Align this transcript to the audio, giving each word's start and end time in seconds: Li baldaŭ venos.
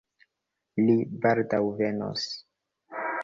Li 0.85 0.95
baldaŭ 1.25 1.61
venos. 1.83 2.25